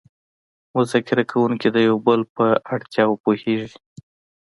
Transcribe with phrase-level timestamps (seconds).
[0.75, 3.71] مذاکره کوونکي د یو بل په اړتیاوو پوهیږي